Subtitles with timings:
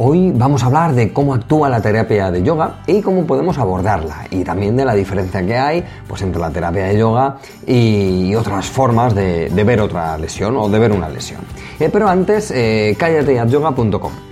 [0.00, 4.28] Hoy vamos a hablar de cómo actúa la terapia de yoga y cómo podemos abordarla
[4.30, 8.66] y también de la diferencia que hay pues, entre la terapia de yoga y otras
[8.66, 11.40] formas de, ver otra lesión o de ver una lesión.
[11.80, 12.94] Eh, pero antes, eh.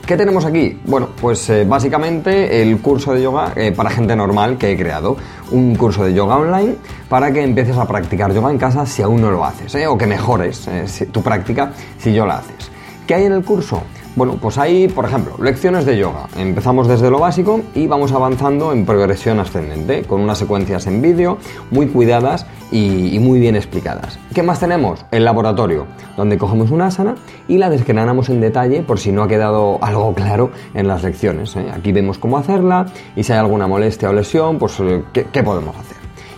[0.07, 0.81] ¿Qué tenemos aquí?
[0.85, 5.17] Bueno, pues eh, básicamente el curso de yoga eh, para gente normal que he creado.
[5.51, 6.77] Un curso de yoga online
[7.09, 10.07] para que empieces a practicar yoga en casa si aún no lo haces, o que
[10.07, 10.69] mejores
[11.11, 12.71] tu práctica si yo la haces.
[13.05, 13.83] ¿Qué hay en el curso?
[14.17, 16.27] Bueno, pues hay, por ejemplo, lecciones de yoga.
[16.39, 21.37] Empezamos desde lo básico y vamos avanzando en progresión ascendente, con unas secuencias en vídeo
[21.71, 24.19] muy cuidadas y, muy bien explicadas.
[24.35, 25.05] ¿Qué más tenemos?
[25.11, 27.15] El laboratorio, donde cogemos una asana
[27.47, 31.55] y la desgranamos en detalle por si no ha quedado algo claro en las lecciones.
[31.57, 31.67] ¿eh?
[31.71, 35.77] Aquí vemos cómo hacerla y si hay alguna molestia o lesión, pues eh, qué podemos
[35.77, 35.96] hacer?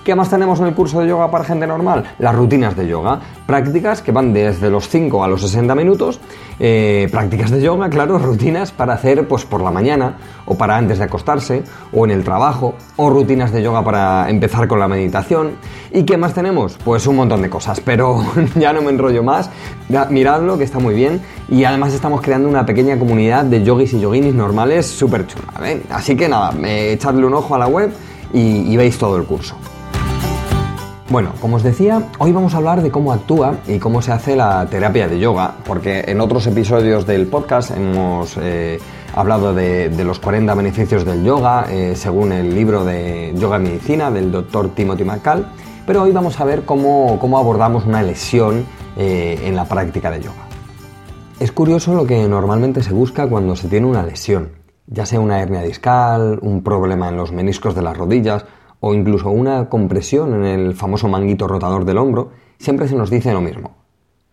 [0.09, 2.03] ¿Qué más tenemos en el curso de yoga para gente normal?
[2.19, 3.21] Las rutinas de yoga.
[3.47, 6.19] Prácticas que van desde los 5 a los 60 minutos.
[6.59, 10.97] Eh, prácticas de yoga, claro, rutinas para hacer pues por la mañana o para antes
[10.97, 15.51] de acostarse o en el trabajo o rutinas de yoga para empezar con la meditación.
[15.93, 16.79] ¿Y qué más tenemos?
[16.83, 19.51] Pues un montón de cosas, pero ya no me enrollo más.
[20.09, 21.21] Miradlo, que está muy bien.
[21.51, 25.53] Y además estamos creando una pequeña comunidad de yogis y yoginis normales súper chula.
[25.67, 25.83] ¿eh?
[25.91, 27.93] Así que nada, echadle un ojo a la web
[28.33, 29.55] y veis todo el curso.
[31.11, 34.37] Bueno, como os decía, hoy vamos a hablar de cómo actúa y cómo se hace
[34.37, 38.79] la terapia de yoga, porque en otros episodios del podcast hemos eh,
[39.15, 44.31] hablado de, los 40 beneficios del yoga, eh, según el libro de Yoga Medicina del
[44.31, 45.47] doctor Timothy McCall,
[45.87, 48.67] pero hoy vamos a ver cómo, abordamos una lesión
[48.99, 50.47] eh, en la práctica de yoga.
[51.41, 54.51] Es curioso lo que normalmente se busca cuando se tiene una lesión,
[54.87, 58.45] ya sea una hernia discal, un problema en los meniscos de las rodillas,
[58.81, 63.33] o incluso una compresión en el famoso manguito rotador del hombro, siempre se nos dice
[63.33, 63.75] lo mismo,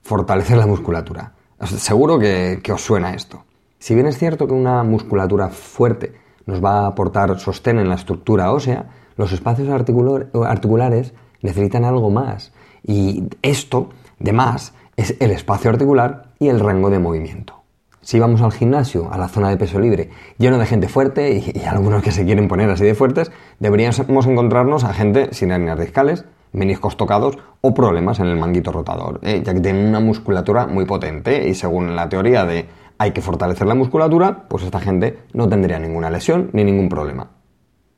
[0.01, 1.33] fortalecer la musculatura.
[1.61, 3.43] Seguro que, os suena esto.
[3.79, 6.13] Si bien es cierto que una musculatura fuerte
[6.45, 12.51] nos va a aportar sostén en la estructura ósea, los espacios articulares necesitan algo más.
[12.83, 13.89] Y esto,
[14.19, 17.64] de más, es el espacio articular y el rango de movimiento
[18.05, 21.65] si vamos al gimnasio, a la zona de peso libre, lleno de gente fuerte y,
[21.65, 26.23] algunos que se quieren poner así de fuertes, deberíamos encontrarnos a gente sin hernias discales,
[26.51, 29.41] meniscos tocados o problemas en el manguito rotador, ¿eh?
[29.43, 32.67] ya que tienen una musculatura muy potente y según la teoría de
[32.99, 37.31] hay que fortalecer la musculatura, pues esta gente no tendría ninguna lesión ni ningún problema.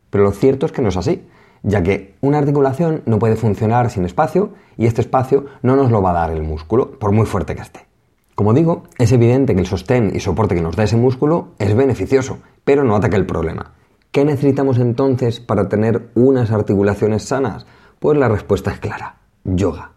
[0.10, 1.28] Pero lo cierto es que no es así,
[1.64, 6.02] ya que una articulación no puede funcionar sin espacio y este espacio no nos lo
[6.02, 7.87] va a dar el músculo, por muy fuerte que esté.
[8.38, 11.76] Como digo, es evidente que el sostén y soporte que nos da ese músculo es
[11.76, 13.74] beneficioso, pero no ataca el problema.
[14.12, 17.66] ¿Qué necesitamos entonces para tener unas articulaciones sanas?
[17.98, 19.94] Pues la respuesta es clara, yoga.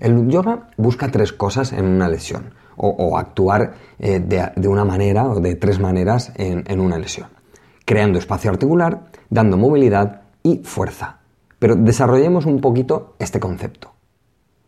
[0.00, 5.38] El yoga busca tres cosas en una lesión, o, actuar eh, de, una manera o
[5.38, 7.28] de tres maneras en una lesión.
[7.84, 11.20] Creando espacio articular, dando movilidad y fuerza.
[11.60, 13.92] Pero desarrollemos un poquito este concepto.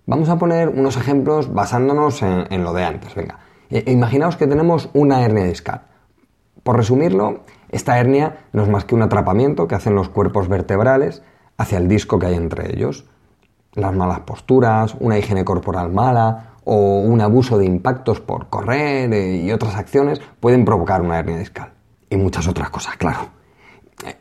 [0.07, 3.15] Vamos a poner unos ejemplos basándonos en, lo de antes.
[3.15, 3.39] Venga,
[3.71, 5.83] e, imaginaos que tenemos una hernia discal.
[6.63, 11.23] Por resumirlo, esta hernia no es más que un atrapamiento que hacen los cuerpos vertebrales
[11.57, 13.07] hacia el disco que hay entre ellos.
[13.75, 19.37] Las malas posturas, una higiene corporal mala o un abuso de impactos por correr eh,
[19.37, 21.73] y otras acciones pueden provocar una hernia discal.
[22.09, 23.29] Y muchas otras cosas, claro.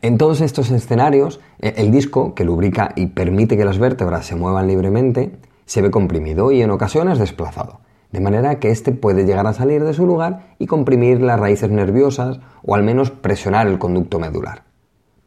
[0.02, 4.36] En todos estos escenarios, e, el disco, que lubrica y permite que las vértebras se
[4.36, 5.38] muevan libremente,
[5.70, 7.78] se ve comprimido y en ocasiones desplazado,
[8.10, 11.70] de manera que éste puede llegar a salir de su lugar y comprimir las raíces
[11.70, 14.64] nerviosas o al menos presionar el conducto medular.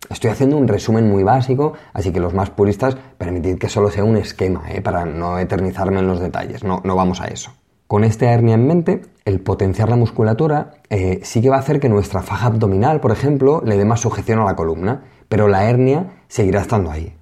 [0.10, 4.04] Estoy haciendo un resumen muy básico, así que los más puristas permitid que solo sea
[4.04, 4.82] un esquema, ¿eh?
[4.82, 7.54] para no eternizarme en los detalles, no, no vamos a eso.
[7.88, 11.80] Con esta hernia en mente, el potenciar la musculatura eh, sí que va a hacer
[11.80, 15.70] que nuestra faja abdominal, por ejemplo, le dé más sujeción a la columna, pero la
[15.70, 17.16] hernia seguirá estando ahí.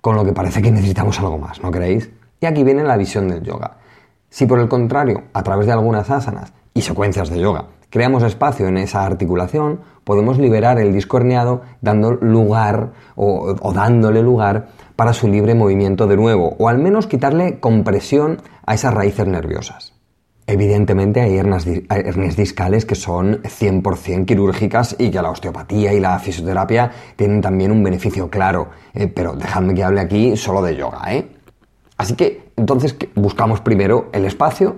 [0.00, 2.08] Con lo que parece que necesitamos algo más, ¿no creéis?
[2.40, 3.78] Y aquí viene la visión del yoga.
[4.30, 8.68] Si por el contrario, a través de algunas asanas y secuencias de yoga, creamos espacio
[8.68, 15.28] en esa articulación, podemos liberar el disco herniado dando lugar o, dándole lugar para su
[15.28, 19.94] libre movimiento de nuevo, o al menos quitarle compresión a esas raíces nerviosas.
[20.46, 21.66] Evidentemente hay hernias,
[22.36, 27.82] discales que son 100% quirúrgicas y que la osteopatía y la fisioterapia tienen también un
[27.82, 31.02] beneficio claro, eh, pero dejadme que hable aquí solo de yoga.
[31.12, 31.37] ¿eh?
[31.98, 34.76] Así que entonces buscamos primero el espacio,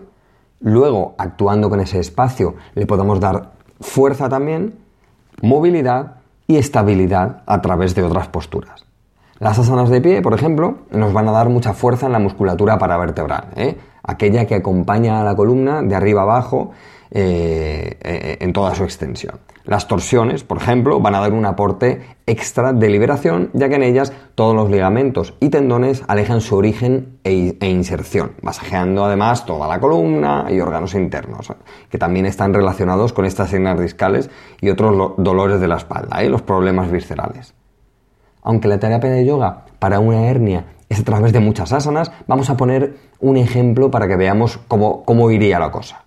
[0.60, 4.74] luego actuando con ese espacio le podemos dar fuerza también,
[5.42, 8.84] movilidad y estabilidad a través de otras posturas.
[9.38, 12.78] Las asanas de pie, por ejemplo, nos van a dar mucha fuerza en la musculatura
[12.78, 13.78] paravertebral, ¿eh?
[14.02, 16.72] aquella que acompaña a la columna de arriba abajo
[17.12, 19.40] eh, eh, en toda su extensión.
[19.64, 23.82] Las torsiones, por ejemplo, van a dar un aporte extra de liberación, ya que en
[23.82, 29.66] ellas todos los ligamentos y tendones alejan su origen e, e inserción, masajeando además toda
[29.66, 31.52] la columna y órganos internos,
[31.88, 34.30] que también están relacionados con estas hernias discales
[34.60, 37.54] y otros dolores de la espalda y los problemas viscerales.
[38.42, 42.50] Aunque la terapia de yoga para una hernia es a través de muchas asanas, vamos
[42.50, 46.04] a poner un ejemplo para que veamos cómo, cómo iría la cosa.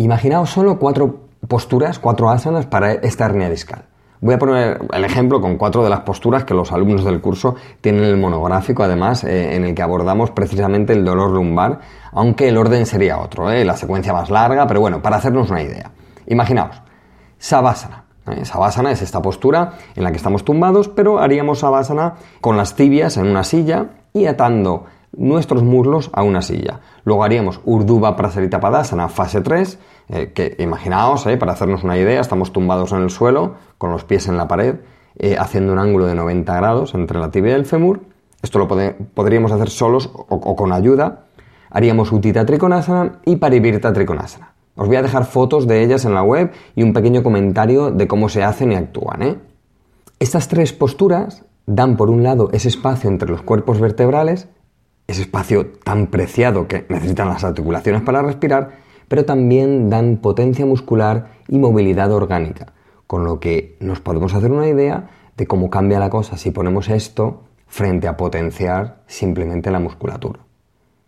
[0.00, 3.82] Imaginaos solo cuatro posturas, cuatro asanas para esta hernia discal.
[4.20, 7.56] Voy a poner el ejemplo con cuatro de las posturas que los alumnos del curso
[7.80, 11.80] tienen en el monográfico, además, eh, en el que abordamos precisamente el dolor lumbar,
[12.12, 15.62] aunque el orden sería otro, eh, la secuencia más larga, pero bueno, para hacernos una
[15.62, 15.90] idea.
[16.26, 16.80] Imaginaos,
[17.38, 18.04] Savasana.
[18.30, 18.44] ¿eh?
[18.44, 23.16] Savasana es esta postura en la que estamos tumbados, pero haríamos Savasana con las tibias
[23.16, 26.80] en una silla y atando nuestros muslos a una silla.
[27.04, 29.78] Luego haríamos Urdhva Prasarita Padasana, fase 3,
[30.08, 34.04] eh, que imaginaos, eh, para hacernos una idea, estamos tumbados en el suelo, con los
[34.04, 34.76] pies en la pared,
[35.38, 38.02] haciendo un ángulo de 90 grados entre la tibia y el fémur.
[38.40, 41.24] Esto lo podríamos hacer solos o, o, con ayuda.
[41.70, 44.52] Haríamos Utita Trikonasana y Parivirta Trikonasana.
[44.78, 48.06] Os voy a dejar fotos de ellas en la web y un pequeño comentario de
[48.06, 49.22] cómo se hacen y actúan.
[49.22, 49.38] ¿eh?
[50.20, 54.48] Estas tres posturas dan por un lado ese espacio entre los cuerpos vertebrales,
[55.08, 58.72] ese espacio tan preciado que necesitan las articulaciones para respirar,
[59.08, 62.74] pero también dan potencia muscular y movilidad orgánica,
[63.06, 66.90] con lo que nos podemos hacer una idea de cómo cambia la cosa si ponemos
[66.90, 70.40] esto frente a potenciar simplemente la musculatura.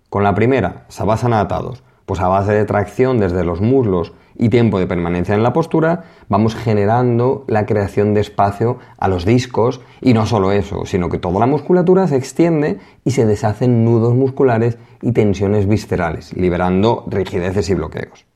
[0.08, 4.81] Con la primera, Savasana atados, pues a base de tracción desde los muslos y tiempo
[4.81, 10.12] de permanencia en la postura, vamos generando la creación de espacio a los discos y
[10.12, 14.77] no solo eso, sino que toda la musculatura se extiende y se deshacen nudos musculares
[15.03, 18.27] y tensiones viscerales, liberando rigideces y bloqueos.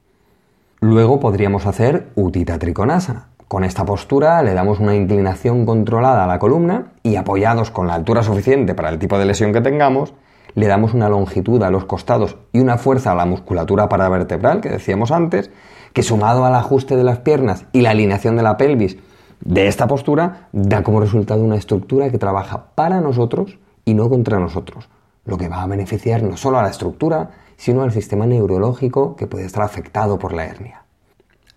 [0.79, 3.31] Luego podríamos hacer Utita Trikonasana.
[3.49, 7.95] Con esta postura le damos una inclinación controlada a la columna y apoyados con la
[7.95, 10.15] altura suficiente para el tipo de lesión que tengamos,
[10.55, 14.69] le damos una longitud a los costados y una fuerza a la musculatura paravertebral, que
[14.69, 15.51] decíamos antes,
[15.93, 18.97] que sumado al ajuste de las piernas y la alineación de la pelvis
[19.41, 24.39] de esta postura, da como resultado una estructura que trabaja para nosotros y no contra
[24.39, 24.89] nosotros,
[25.25, 29.27] lo que va a beneficiar no solo a la estructura, sino al sistema neurológico que
[29.27, 30.85] puede estar afectado por la hernia.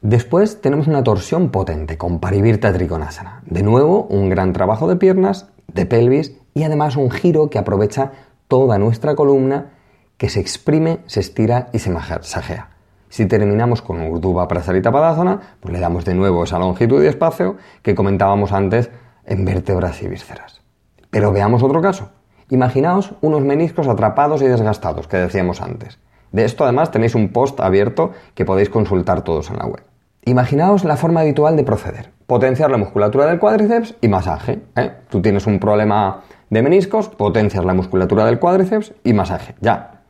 [0.01, 3.41] Después tenemos una torsión potente con Parivirta Trikonasana.
[3.45, 8.11] De nuevo, un gran trabajo de piernas, de pelvis y además un giro que aprovecha
[8.47, 9.73] toda nuestra columna
[10.17, 12.69] que se exprime, se estira y se masajea.
[13.09, 17.55] Si terminamos con Urdhva Prasarita Padasana, pues le damos de nuevo esa longitud y espacio
[17.81, 18.89] que comentábamos antes
[19.25, 20.61] en vértebras y vísceras.
[21.09, 22.09] Pero veamos otro caso.
[22.49, 25.99] Imaginaos unos meniscos atrapados y desgastados que decíamos antes.
[26.31, 29.83] De esto además tenéis un post abierto que podéis consultar todos en la web.
[30.25, 32.11] Imaginaos la forma habitual de proceder.
[32.25, 34.61] Potenciar la musculatura del cuádriceps y masaje.
[34.75, 34.91] ¿eh?
[35.09, 39.55] Tú tienes un problema de meniscos, potencias la musculatura del cuádriceps y masaje.
[39.59, 40.01] Ya.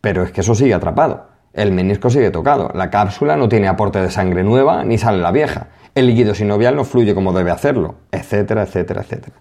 [0.00, 1.26] Pero es que eso sigue atrapado.
[1.52, 2.70] El menisco sigue tocado.
[2.74, 5.68] La cápsula no tiene aporte de sangre nueva ni sale la vieja.
[5.94, 9.36] El líquido sinovial no fluye como debe hacerlo, etcétera, etcétera, etcétera.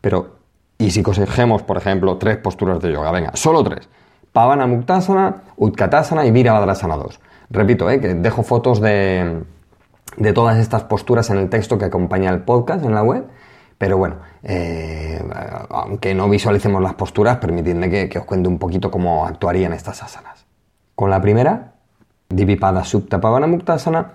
[0.00, 0.36] Pero,
[0.78, 3.10] ¿y si cogemos, por ejemplo, tres posturas de yoga?
[3.10, 3.88] Venga, solo tres.
[4.32, 7.20] Pavana Muktasana, Utkatasana y Virabhadrasana 2.
[7.48, 8.00] Repito, ¿eh?
[8.00, 9.42] que dejo fotos de,
[10.18, 13.24] de todas estas posturas en el texto que acompaña el podcast en la web
[13.78, 15.22] pero bueno, eh,
[15.70, 20.46] aunque no visualicemos las posturas, permitidme que, os cuente un poquito cómo actuarían estas asanas.
[20.94, 21.74] Con la primera,
[22.28, 24.14] Divipada Supta Pavana Muktasana,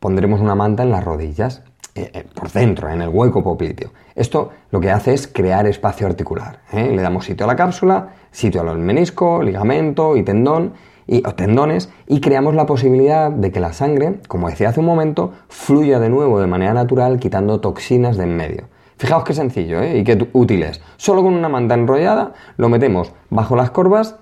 [0.00, 1.62] pondremos una manta en las rodillas,
[1.94, 3.90] eh, eh, por dentro, en el hueco popliteo.
[4.14, 6.60] Esto lo que hace es crear espacio articular.
[6.72, 10.74] Le damos sitio a la cápsula, sitio al menisco, ligamento y tendón,
[11.06, 14.86] y, o tendones y creamos la posibilidad de que la sangre, como decía hace un
[14.86, 18.64] momento, fluya de nuevo de manera natural quitando toxinas de en medio.
[19.00, 19.96] Fijaos qué sencillo ¿eh?
[19.96, 20.82] y qué útil es.
[20.98, 24.16] Solo con una manta enrollada lo metemos bajo las corvas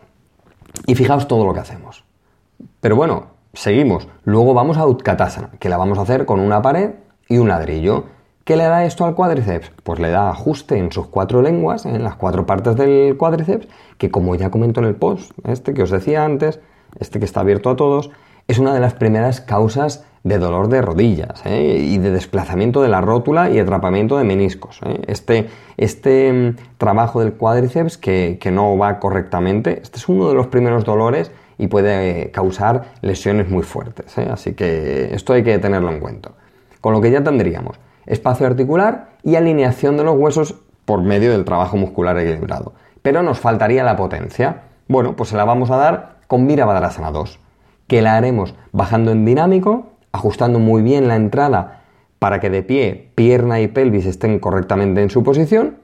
[0.87, 2.05] y fijaos todo lo que hacemos.
[2.79, 4.07] Pero bueno, seguimos.
[4.23, 6.93] Luego vamos a Utkatasana, que la vamos a hacer con una pared
[7.29, 8.05] y un ladrillo.
[8.45, 9.73] ¿Qué le da esto al cuádriceps?
[9.83, 13.67] Pues le da ajuste en sus cuatro lenguas, en las cuatro partes del cuádriceps,
[13.99, 16.61] que como ya comento en el post, este que os decía antes,
[17.01, 18.11] este que está abierto a todos,
[18.49, 21.77] es una de las primeras causas de dolor de rodillas ¿eh?
[21.81, 24.81] y de desplazamiento de la rótula y atrapamiento de meniscos.
[24.87, 25.03] ¿eh?
[25.07, 30.47] Este, este mm, trabajo del cuádriceps que, no va correctamente, este es uno de los
[30.47, 34.17] primeros dolores y puede causar lesiones muy fuertes.
[34.17, 34.29] ¿eh?
[34.33, 36.31] Así que esto hay que tenerlo en cuenta.
[36.81, 40.55] Con lo que ya tendríamos espacio articular y alineación de los huesos
[40.87, 42.73] por medio del trabajo muscular equilibrado.
[43.03, 44.63] Pero nos faltaría la potencia.
[44.89, 47.41] Bueno, pues se la vamos a dar con Virabhadrasana 2
[47.89, 51.83] que la haremos bajando en dinámico, ajustando muy bien la entrada
[52.21, 55.77] para que de pie, pierna y pelvis estén correctamente en su posición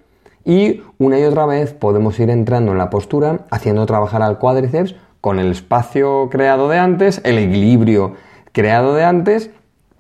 [0.45, 4.95] y una y otra vez podemos ir entrando en la postura haciendo trabajar al cuádriceps
[5.21, 8.15] con el espacio creado de antes, el equilibrio
[8.53, 9.51] creado de antes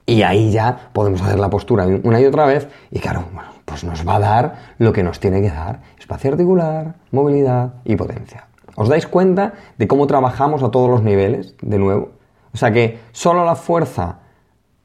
[0.06, 3.24] y ahí ya podemos hacer la postura una y otra vez y claro,
[3.64, 7.96] pues nos va a dar lo que nos tiene que dar, espacio articular, movilidad y
[7.96, 8.46] potencia.
[8.76, 12.10] ¿Os dais cuenta de cómo trabajamos a todos los niveles, de nuevo?
[12.52, 14.20] O sea que solo la fuerza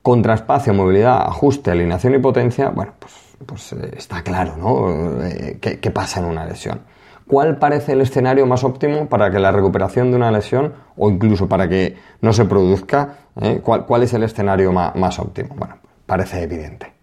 [0.01, 3.13] contra espacio, movilidad, ajuste, alineación y potencia, bueno, pues,
[3.45, 5.23] pues eh, está claro, ¿no?
[5.23, 6.81] Eh, ¿Qué, pasa en una lesión?
[7.27, 11.47] ¿Cuál parece el escenario más óptimo para que la recuperación de una lesión o incluso
[11.47, 13.17] para que no se produzca?
[13.39, 15.55] Eh, ¿cuál, es el escenario más óptimo?
[15.55, 15.75] Bueno,
[16.07, 16.99] parece evidente.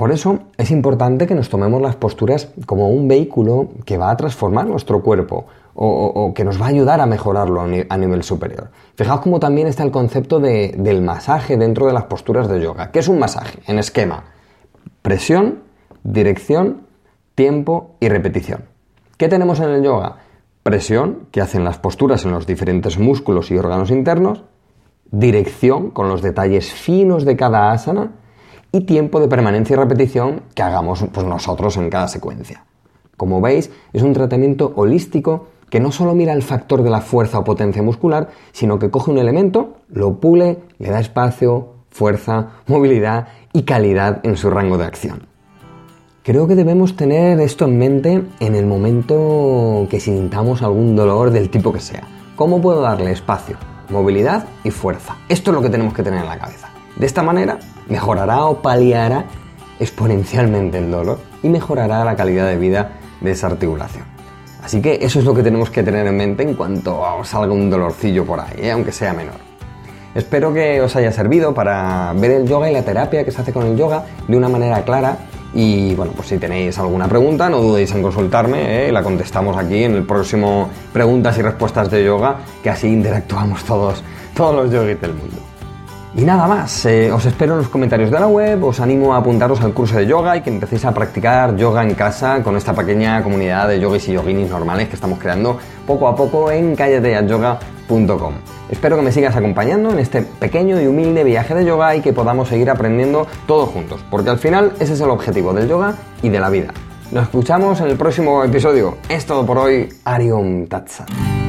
[0.00, 4.16] Por eso es importante que nos tomemos las posturas como un vehículo que va a
[4.16, 5.44] transformar nuestro cuerpo
[5.82, 8.70] o, que nos va a ayudar a mejorarlo a nivel superior.
[8.96, 12.90] Fijaos cómo también está el concepto del masaje dentro de las posturas de yoga.
[12.90, 13.60] ¿Qué es un masaje?
[13.66, 14.24] En esquema.
[15.00, 15.60] Presión,
[16.04, 16.82] dirección,
[17.34, 18.64] tiempo y repetición.
[19.16, 20.16] ¿Qué tenemos en el yoga?
[20.62, 24.44] Presión, que hacen las posturas en los diferentes músculos y órganos internos.
[25.10, 28.10] Dirección, con los detalles finos de cada asana
[28.70, 32.66] y tiempo de permanencia y repetición que hagamos pues, nosotros en cada secuencia.
[33.16, 37.38] Como veis, es un tratamiento holístico que no solo mira el factor de la fuerza
[37.38, 43.28] o potencia muscular, sino que coge un elemento, lo pule, le da espacio, fuerza, movilidad
[43.52, 45.26] y calidad en su rango de acción.
[46.22, 51.48] Creo que debemos tener esto en mente en el momento que sintamos algún dolor del
[51.48, 52.02] tipo que sea.
[52.36, 53.56] ¿Cómo puedo darle espacio,
[53.88, 55.16] movilidad y fuerza?
[55.28, 56.68] Esto es lo que tenemos que tener en la cabeza.
[56.96, 57.58] De esta manera
[57.88, 59.24] mejorará o paliará
[59.78, 64.09] exponencialmente el dolor y mejorará la calidad de vida de esa articulación.
[64.62, 67.70] Así que eso es lo que tenemos que tener en mente en cuanto salga un
[67.70, 68.70] dolorcillo por ahí, ¿eh?
[68.70, 69.36] aunque sea menor.
[70.14, 73.52] Espero que os haya servido para ver el yoga y la terapia que se hace
[73.52, 75.16] con el yoga de una manera clara
[75.54, 78.92] y bueno, pues si tenéis alguna pregunta, no dudéis en consultarme, ¿eh?
[78.92, 84.02] la contestamos aquí en el próximo Preguntas y Respuestas de Yoga, que así interactuamos todos,
[84.34, 85.49] todos los yogis del mundo.
[86.14, 89.18] Y nada más, eh, os espero en los comentarios de la web, os animo a
[89.18, 92.74] apuntaros al curso de yoga y que empecéis a practicar yoga en casa con esta
[92.74, 98.34] pequeña comunidad de yogis y yoginis normales que estamos creando poco a poco en callateayoga.com.
[98.70, 102.12] Espero que me sigas acompañando en este pequeño y humilde viaje de yoga y que
[102.12, 106.28] podamos seguir aprendiendo todos juntos, porque al final ese es el objetivo del yoga y
[106.28, 106.74] de la vida.
[107.12, 108.98] Nos escuchamos en el próximo episodio.
[109.08, 109.88] Es todo por hoy.
[110.04, 111.39] Ariom Tatsat.